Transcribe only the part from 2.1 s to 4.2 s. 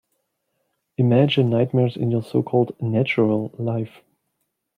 so called "Natural" life.